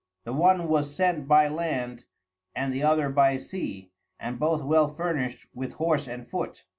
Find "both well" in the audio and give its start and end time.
4.39-4.87